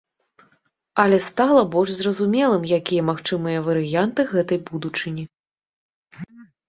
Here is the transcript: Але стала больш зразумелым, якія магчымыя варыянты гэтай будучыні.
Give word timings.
Але 1.03 1.17
стала 1.25 1.61
больш 1.75 1.91
зразумелым, 1.99 2.63
якія 2.79 3.01
магчымыя 3.11 3.59
варыянты 3.67 4.21
гэтай 4.33 4.59
будучыні. 4.71 5.23